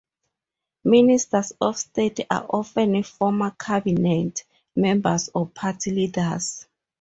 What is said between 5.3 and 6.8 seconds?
or party leaders.